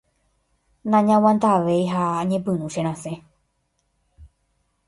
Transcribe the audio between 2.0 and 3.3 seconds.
añepyrũ cherasẽ.